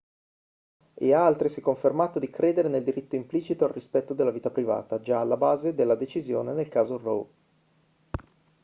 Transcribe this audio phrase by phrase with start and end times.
[0.95, 5.19] e ha altresì confermato di credere nel diritto implicito al rispetto della vita privata già
[5.19, 7.25] alla base della decisione nel caso roe